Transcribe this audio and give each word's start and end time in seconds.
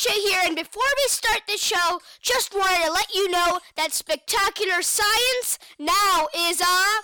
Here, 0.00 0.40
and 0.44 0.54
before 0.54 0.84
we 0.96 1.08
start 1.08 1.40
the 1.48 1.56
show, 1.56 2.00
just 2.22 2.54
wanted 2.54 2.86
to 2.86 2.92
let 2.92 3.12
you 3.12 3.28
know 3.32 3.58
that 3.76 3.92
Spectacular 3.92 4.80
Science 4.80 5.58
now 5.76 6.28
is 6.34 6.60
a 6.60 7.02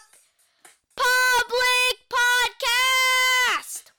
public 0.95 1.99
podcast. 2.07 3.91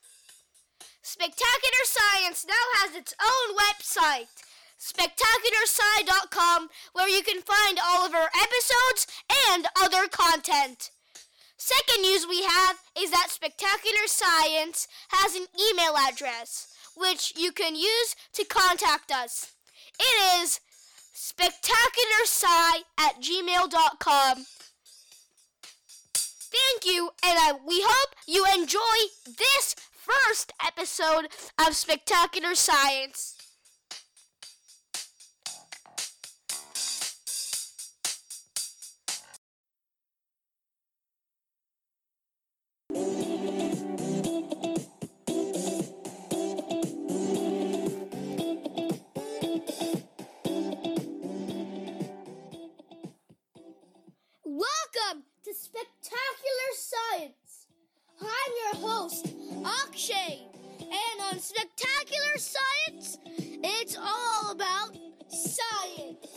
Spectacular 1.02 1.84
Science 1.84 2.46
now 2.48 2.54
has 2.80 2.96
its 2.96 3.14
own 3.20 3.54
website, 3.54 4.32
spectacularsci.com, 4.80 6.70
where 6.94 7.08
you 7.08 7.22
can 7.22 7.42
find 7.42 7.78
all 7.84 8.06
of 8.06 8.14
our 8.14 8.30
episodes 8.34 9.06
and 9.52 9.66
other 9.78 10.08
content. 10.08 10.90
Second 11.58 12.00
news 12.00 12.26
we 12.26 12.44
have 12.44 12.78
is 12.98 13.10
that 13.10 13.28
Spectacular 13.28 14.06
Science 14.06 14.88
has 15.10 15.34
an 15.34 15.46
email 15.70 15.96
address 15.96 16.72
which 16.96 17.32
you 17.36 17.52
can 17.52 17.74
use 17.74 18.16
to 18.32 18.44
contact 18.44 19.12
us. 19.12 19.52
It 19.98 20.42
is 20.42 20.60
spectacularsci 21.14 22.82
at 22.98 23.20
gmail.com. 23.20 24.46
Thank 26.14 26.86
you, 26.86 27.10
and 27.24 27.38
I, 27.38 27.52
we 27.66 27.82
hope 27.84 28.14
you 28.26 28.46
enjoy 28.54 28.80
this 29.26 29.74
first 29.92 30.52
episode 30.64 31.28
of 31.58 31.74
Spectacular 31.74 32.54
Science. 32.54 33.35
I'm 58.20 58.28
your 58.64 58.88
host, 58.88 59.26
Akshay, 59.86 60.40
and 60.80 61.20
on 61.32 61.38
Spectacular 61.38 62.36
Science, 62.38 63.18
it's 63.28 63.96
all 63.96 64.52
about 64.52 64.96
science. 65.28 66.35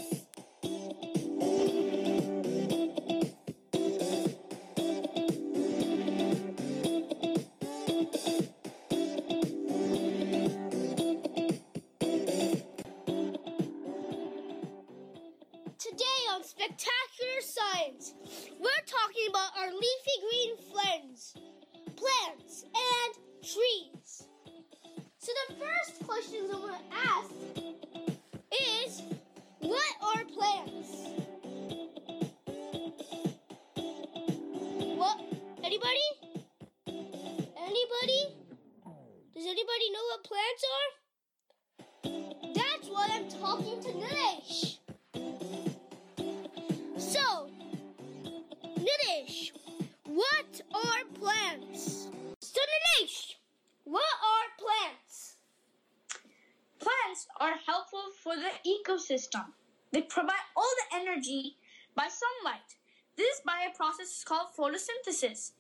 Ecosystem. 59.10 59.46
They 59.92 60.02
provide 60.02 60.46
all 60.56 60.72
the 60.92 60.98
energy 60.98 61.56
by 61.96 62.08
sunlight. 62.08 62.76
This 63.18 63.42
bio 63.46 63.72
process 63.76 64.18
is 64.18 64.24
called 64.24 64.50
photosynthesis. 64.58 65.52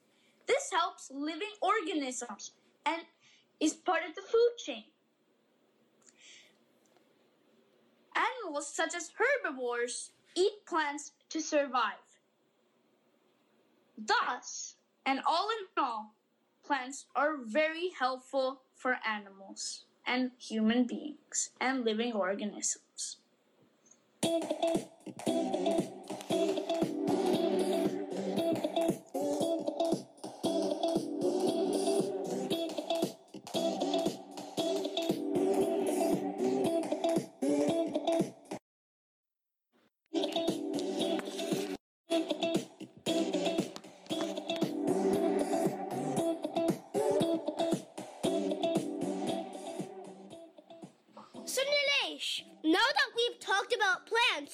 This 0.47 0.71
helps 0.71 1.11
living 1.13 1.53
organisms 1.61 2.51
and 2.85 3.01
is 3.59 3.73
part 3.73 4.01
of 4.07 4.15
the 4.15 4.21
food 4.21 4.51
chain. 4.65 4.83
Animals 8.15 8.67
such 8.73 8.95
as 8.95 9.11
herbivores 9.17 10.11
eat 10.35 10.65
plants 10.67 11.11
to 11.29 11.41
survive. 11.41 11.93
Thus, 13.97 14.75
and 15.05 15.19
all 15.27 15.49
in 15.49 15.83
all, 15.83 16.13
plants 16.63 17.05
are 17.15 17.37
very 17.37 17.91
helpful 17.99 18.61
for 18.75 18.97
animals 19.07 19.85
and 20.05 20.31
human 20.39 20.85
beings 20.85 21.51
and 21.59 21.83
living 21.83 22.13
organisms. 22.13 22.77
Talked 24.21 24.51
about 25.25 25.98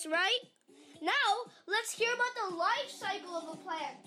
right? 0.08 0.40
Now, 1.02 1.52
let's 1.68 1.92
hear 1.92 2.10
about 2.14 2.50
the 2.50 2.56
life 2.56 2.90
cycle 2.90 3.36
of 3.36 3.58
a 3.58 3.62
plant. 3.62 3.98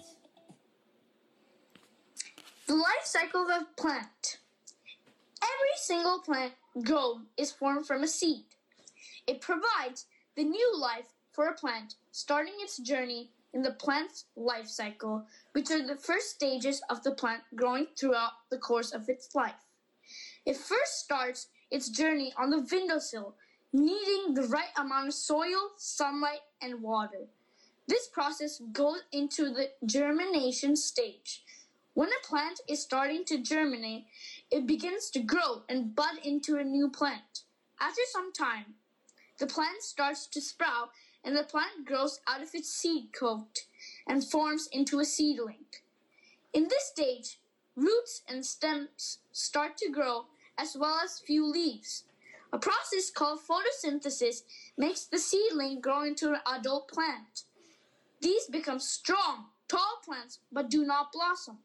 The 2.66 2.74
life 2.74 3.04
cycle 3.04 3.42
of 3.42 3.48
a 3.48 3.66
plant. 3.80 4.38
Every 5.42 5.76
single 5.76 6.20
plant 6.20 6.52
grown 6.82 7.26
is 7.36 7.52
formed 7.52 7.86
from 7.86 8.02
a 8.02 8.08
seed. 8.08 8.44
It 9.26 9.40
provides 9.40 10.06
the 10.36 10.44
new 10.44 10.78
life 10.78 11.06
for 11.32 11.46
a 11.46 11.54
plant, 11.54 11.94
starting 12.10 12.54
its 12.58 12.78
journey 12.78 13.30
in 13.54 13.62
the 13.62 13.72
plant's 13.72 14.24
life 14.36 14.66
cycle, 14.66 15.24
which 15.52 15.70
are 15.70 15.86
the 15.86 15.96
first 15.96 16.30
stages 16.30 16.82
of 16.90 17.02
the 17.02 17.12
plant 17.12 17.42
growing 17.54 17.86
throughout 17.98 18.32
the 18.50 18.58
course 18.58 18.92
of 18.92 19.08
its 19.08 19.34
life. 19.34 19.64
It 20.44 20.56
first 20.56 20.98
starts 20.98 21.48
its 21.70 21.88
journey 21.88 22.32
on 22.36 22.50
the 22.50 22.66
windowsill, 22.70 23.34
needing 23.72 24.34
the 24.34 24.46
right 24.48 24.70
amount 24.76 25.08
of 25.08 25.14
soil, 25.14 25.70
sunlight, 25.76 26.40
and 26.60 26.82
water. 26.82 27.28
This 27.86 28.06
process 28.06 28.60
goes 28.72 29.02
into 29.12 29.52
the 29.52 29.70
germination 29.84 30.76
stage. 30.76 31.42
When 31.94 32.08
a 32.08 32.26
plant 32.26 32.60
is 32.68 32.82
starting 32.82 33.24
to 33.24 33.42
germinate, 33.42 34.06
it 34.50 34.66
begins 34.66 35.10
to 35.10 35.20
grow 35.20 35.62
and 35.68 35.96
bud 35.96 36.18
into 36.22 36.56
a 36.56 36.64
new 36.64 36.88
plant. 36.90 37.42
After 37.80 38.02
some 38.12 38.32
time, 38.32 38.74
the 39.38 39.46
plant 39.46 39.82
starts 39.82 40.26
to 40.26 40.40
sprout 40.40 40.90
and 41.24 41.36
the 41.36 41.44
plant 41.44 41.84
grows 41.84 42.20
out 42.28 42.42
of 42.42 42.54
its 42.54 42.70
seed 42.70 43.12
coat 43.12 43.66
and 44.06 44.24
forms 44.24 44.68
into 44.72 45.00
a 45.00 45.04
seedling. 45.04 45.64
In 46.52 46.68
this 46.68 46.86
stage, 46.86 47.38
roots 47.76 48.22
and 48.28 48.44
stems 48.44 49.18
start 49.32 49.76
to 49.78 49.90
grow 49.90 50.26
as 50.56 50.76
well 50.78 51.00
as 51.02 51.20
few 51.20 51.44
leaves. 51.46 52.04
A 52.52 52.58
process 52.58 53.10
called 53.10 53.40
photosynthesis 53.40 54.42
makes 54.76 55.04
the 55.04 55.18
seedling 55.18 55.80
grow 55.80 56.02
into 56.02 56.30
an 56.30 56.40
adult 56.46 56.88
plant. 56.88 57.44
These 58.20 58.46
become 58.46 58.80
strong, 58.80 59.46
tall 59.68 60.00
plants 60.04 60.38
but 60.50 60.70
do 60.70 60.84
not 60.84 61.12
blossom. 61.12 61.58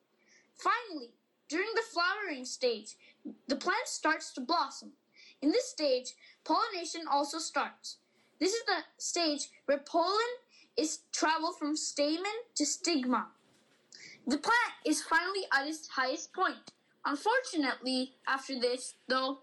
Finally, 0.55 1.11
during 1.47 1.69
the 1.75 1.81
flowering 1.81 2.45
stage, 2.45 2.95
the 3.47 3.55
plant 3.55 3.87
starts 3.87 4.33
to 4.33 4.41
blossom. 4.41 4.91
In 5.41 5.51
this 5.51 5.69
stage, 5.69 6.13
pollination 6.43 7.01
also 7.09 7.39
starts. 7.39 7.97
This 8.39 8.53
is 8.53 8.63
the 8.65 8.83
stage 8.97 9.49
where 9.65 9.79
pollen 9.79 10.19
is 10.75 10.99
traveled 11.11 11.57
from 11.57 11.77
stamen 11.77 12.33
to 12.55 12.65
stigma. 12.65 13.27
The 14.25 14.37
plant 14.37 14.73
is 14.85 15.01
finally 15.01 15.43
at 15.53 15.67
its 15.67 15.87
highest 15.87 16.33
point. 16.33 16.71
Unfortunately, 17.05 18.15
after 18.27 18.59
this, 18.59 18.95
though, 19.07 19.39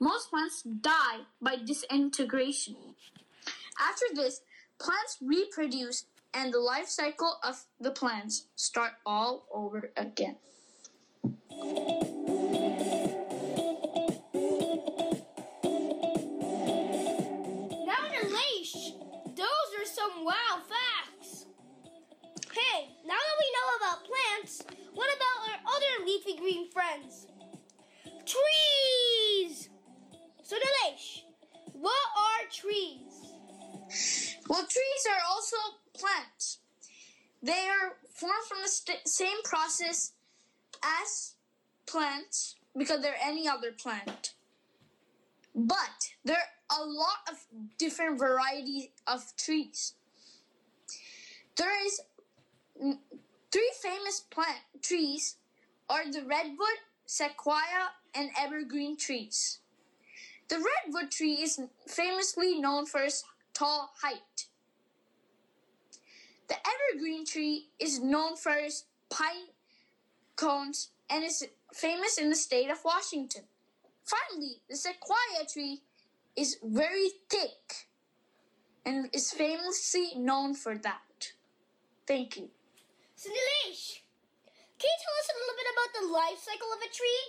most 0.00 0.30
plants 0.30 0.62
die 0.62 1.20
by 1.40 1.56
disintegration. 1.56 2.76
After 3.78 4.06
this, 4.14 4.40
plants 4.78 5.18
reproduce 5.20 6.06
and 6.32 6.52
the 6.52 6.60
life 6.60 6.88
cycle 6.88 7.36
of 7.44 7.64
the 7.78 7.90
plants 7.90 8.46
start 8.56 8.92
all 9.04 9.46
over 9.52 9.92
again. 9.96 10.36
Well, 34.48 34.62
trees 34.62 35.06
are 35.10 35.22
also 35.30 35.56
plants. 35.94 36.58
They 37.42 37.68
are 37.68 37.96
formed 38.12 38.44
from 38.48 38.58
the 38.62 38.68
st- 38.68 39.08
same 39.08 39.42
process 39.44 40.12
as 40.82 41.34
plants 41.86 42.56
because 42.76 43.00
they're 43.02 43.16
any 43.22 43.48
other 43.48 43.72
plant. 43.72 44.34
But 45.54 46.10
there 46.24 46.36
are 46.70 46.82
a 46.82 46.84
lot 46.84 47.28
of 47.30 47.38
different 47.78 48.18
varieties 48.18 48.88
of 49.06 49.34
trees. 49.36 49.94
There 51.56 51.86
is 51.86 52.00
three 53.52 53.72
famous 53.82 54.20
plant 54.30 54.58
trees 54.82 55.36
are 55.88 56.10
the 56.10 56.22
redwood, 56.22 56.80
sequoia, 57.06 57.92
and 58.14 58.30
evergreen 58.38 58.96
trees. 58.96 59.59
The 60.50 60.56
redwood 60.58 61.12
tree 61.12 61.34
is 61.34 61.60
famously 61.86 62.60
known 62.60 62.84
for 62.84 63.02
its 63.02 63.22
tall 63.54 63.92
height. 64.02 64.46
The 66.48 66.56
evergreen 66.66 67.24
tree 67.24 67.68
is 67.78 68.00
known 68.00 68.36
for 68.36 68.50
its 68.50 68.84
pine 69.08 69.54
cones 70.34 70.90
and 71.08 71.22
is 71.22 71.46
famous 71.72 72.18
in 72.18 72.30
the 72.30 72.36
state 72.36 72.68
of 72.68 72.84
Washington. 72.84 73.42
Finally, 74.04 74.56
the 74.68 74.76
sequoia 74.76 75.46
tree 75.52 75.82
is 76.34 76.56
very 76.64 77.10
thick 77.28 77.86
and 78.84 79.08
is 79.12 79.30
famously 79.30 80.14
known 80.16 80.54
for 80.54 80.76
that. 80.78 81.32
Thank 82.08 82.36
you. 82.36 82.48
So, 83.14 83.28
Nilesh, 83.28 84.00
can 84.80 84.90
you 84.90 84.98
tell 84.98 85.16
us 85.20 85.30
a 85.30 85.38
little 85.38 85.56
bit 85.60 85.70
about 85.74 85.90
the 86.00 86.12
life 86.12 86.42
cycle 86.42 86.72
of 86.72 86.80
a 86.82 86.90
tree? 86.92 87.24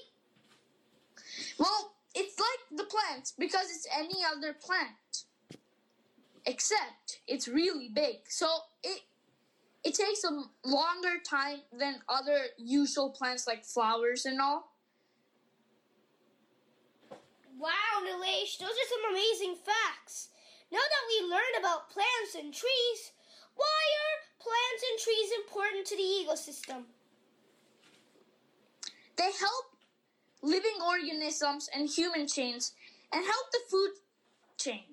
Well, 1.60 1.91
it's 2.14 2.40
like 2.40 2.80
the 2.80 2.86
plants 2.86 3.34
because 3.38 3.66
it's 3.66 3.88
any 3.98 4.24
other 4.26 4.54
plant. 4.54 5.26
Except 6.46 7.20
it's 7.28 7.48
really 7.48 7.90
big. 7.94 8.18
So 8.28 8.48
it 8.84 9.02
it 9.84 9.96
takes 9.96 10.24
a 10.24 10.44
longer 10.68 11.18
time 11.28 11.60
than 11.72 12.02
other 12.08 12.46
usual 12.58 13.10
plants 13.10 13.48
like 13.48 13.64
flowers 13.64 14.26
and 14.26 14.40
all. 14.40 14.72
Wow, 17.58 18.02
Nilesh, 18.02 18.58
those 18.58 18.70
are 18.70 18.90
some 18.90 19.12
amazing 19.12 19.56
facts. 19.56 20.30
Now 20.72 20.80
that 20.80 21.08
we 21.08 21.30
learned 21.30 21.60
about 21.60 21.90
plants 21.92 22.36
and 22.36 22.54
trees, 22.54 23.12
why 23.56 23.82
are 24.02 24.18
plants 24.40 24.84
and 24.90 25.00
trees 25.00 25.30
important 25.44 25.86
to 25.88 25.96
the 25.96 26.10
ecosystem? 26.26 26.84
They 29.18 29.32
help 29.40 29.71
living 30.42 30.82
organisms 30.86 31.70
and 31.74 31.90
human 31.90 32.28
chains 32.28 32.74
and 33.14 33.26
help 33.26 33.52
the 33.52 33.60
food 33.70 33.92
chain. 34.58 34.84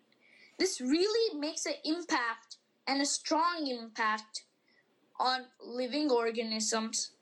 This 0.59 0.81
really 0.81 1.39
makes 1.39 1.67
an 1.67 1.75
impact 1.85 2.57
and 2.87 3.01
a 3.01 3.07
strong 3.07 3.67
impact 3.67 4.45
on 5.19 5.43
living 5.65 6.11
organisms. 6.11 7.13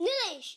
Nilesh, 0.00 0.56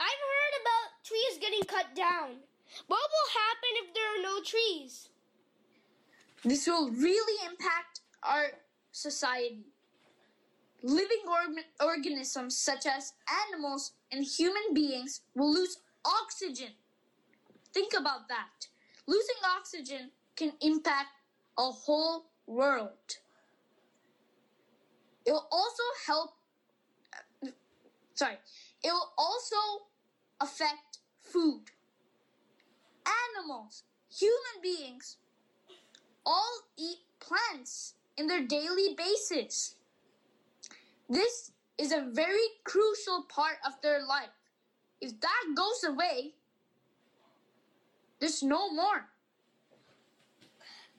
I've 0.00 0.22
heard 0.32 0.54
about 0.60 1.04
trees 1.04 1.38
getting 1.40 1.62
cut 1.62 1.94
down. 1.94 2.40
What 2.86 3.08
will 3.12 3.30
happen 3.40 3.70
if 3.84 3.94
there 3.94 4.18
are 4.18 4.22
no 4.22 4.42
trees? 4.42 5.08
This 6.44 6.66
will 6.66 6.90
really 6.90 7.46
impact 7.46 8.00
our 8.22 8.46
society. 8.90 9.66
Living 10.82 11.22
or- 11.28 11.86
organisms 11.86 12.56
such 12.56 12.86
as 12.86 13.12
animals 13.48 13.92
and 14.10 14.24
human 14.24 14.74
beings 14.74 15.20
will 15.34 15.52
lose 15.52 15.78
oxygen. 16.04 16.72
Think 17.72 17.94
about 17.94 18.28
that. 18.28 18.66
Losing 19.06 19.36
oxygen 19.44 20.10
can 20.36 20.52
impact 20.60 21.10
a 21.56 21.70
whole 21.70 22.26
world. 22.46 23.18
It 25.24 25.30
will 25.32 25.46
also 25.52 25.82
help, 26.06 26.34
sorry, 28.14 28.38
it 28.82 28.92
will 28.92 29.12
also 29.16 29.56
affect 30.40 30.98
food. 31.22 31.70
Animals, 33.36 33.84
human 34.10 34.60
beings, 34.62 35.16
all 36.26 36.62
eat 36.76 36.98
plants 37.20 37.94
in 38.16 38.26
their 38.26 38.44
daily 38.44 38.94
basis. 38.96 39.76
This 41.12 41.52
is 41.76 41.92
a 41.92 42.08
very 42.10 42.46
crucial 42.64 43.26
part 43.28 43.56
of 43.66 43.74
their 43.82 44.02
life. 44.02 44.32
If 44.98 45.20
that 45.20 45.44
goes 45.54 45.84
away, 45.84 46.32
there's 48.18 48.42
no 48.42 48.72
more. 48.72 49.10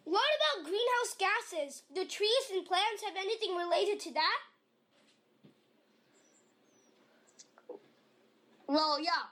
What 0.03 0.29
about 0.37 0.69
greenhouse 0.69 1.15
gases? 1.17 1.81
Do 1.95 2.05
trees 2.05 2.51
and 2.53 2.63
plants 2.63 3.01
have 3.03 3.15
anything 3.17 3.55
related 3.55 3.99
to 4.01 4.13
that? 4.13 4.39
Well, 8.67 8.99
yeah. 9.01 9.31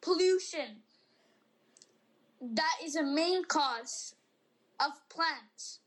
Pollution. 0.00 0.82
That 2.40 2.78
is 2.82 2.96
a 2.96 3.04
main 3.04 3.44
cause 3.44 4.16
of 4.80 4.90
plants 5.08 5.78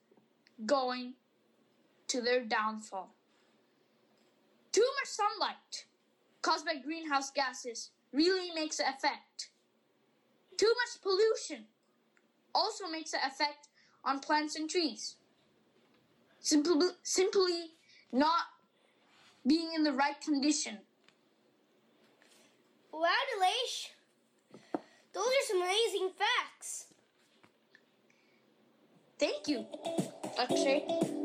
going 0.65 1.15
to 2.07 2.21
their 2.21 2.45
downfall. 2.45 3.18
Too 4.79 4.91
much 5.01 5.09
sunlight 5.09 5.83
caused 6.41 6.65
by 6.65 6.75
greenhouse 6.77 7.31
gases 7.31 7.89
really 8.13 8.49
makes 8.55 8.79
an 8.79 8.85
effect. 8.87 9.49
Too 10.55 10.73
much 10.73 11.01
pollution 11.01 11.65
also 12.55 12.87
makes 12.87 13.11
an 13.11 13.19
effect 13.27 13.67
on 14.05 14.21
plants 14.21 14.55
and 14.55 14.69
trees. 14.69 15.17
Simply, 16.39 16.91
simply 17.03 17.71
not 18.13 18.43
being 19.45 19.73
in 19.75 19.83
the 19.83 19.91
right 19.91 20.21
condition. 20.21 20.77
Wow, 22.93 23.09
Nilesh. 23.35 23.89
Those 25.11 25.25
are 25.25 25.47
some 25.49 25.61
amazing 25.61 26.11
facts. 26.17 26.85
Thank 29.19 29.49
you, 29.49 29.65
Akshay. 30.37 31.18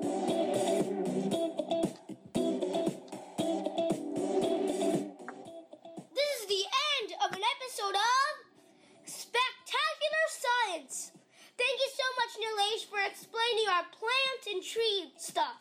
For 12.82 12.98
explaining 13.06 13.66
our 13.70 13.84
plant 13.94 14.42
and 14.50 14.62
tree 14.62 15.12
stuff. 15.16 15.60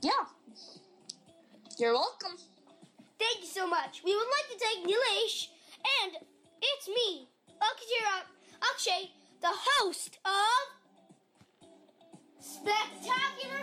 Yeah. 0.00 0.12
You're 1.78 1.94
welcome. 1.94 2.38
Thank 3.18 3.40
you 3.40 3.48
so 3.48 3.66
much. 3.66 4.02
We 4.04 4.14
would 4.14 4.28
like 4.28 4.48
to 4.52 4.64
thank 4.64 4.86
Nilesh 4.86 5.48
and 6.02 6.16
it's 6.62 6.88
me, 6.88 7.28
Akshay, 7.60 8.22
Akshay 8.62 9.10
the 9.40 9.52
host 9.52 10.18
of 10.24 10.74
Spectacular. 12.40 13.53